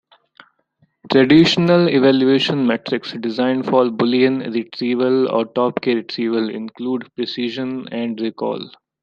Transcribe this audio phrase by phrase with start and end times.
[1.11, 8.67] Traditional evaluation metrics, designed for Boolean retrieval or top-k retrieval, include precision and recall.